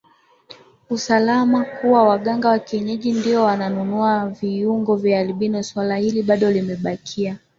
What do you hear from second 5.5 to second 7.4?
Swala hili bado limebakia